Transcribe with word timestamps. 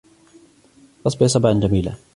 فَاصْبِرْ 1.03 1.27
صَبْرًا 1.27 1.53
جَمِيلا 1.53 1.95